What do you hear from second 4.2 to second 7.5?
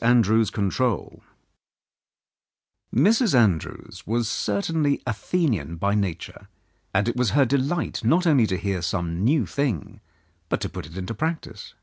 certainly Athenian by nature, and it was her